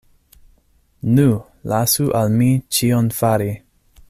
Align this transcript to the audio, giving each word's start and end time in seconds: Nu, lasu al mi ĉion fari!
Nu, 1.19 1.27
lasu 1.73 2.09
al 2.23 2.35
mi 2.41 2.51
ĉion 2.79 3.15
fari! 3.23 3.51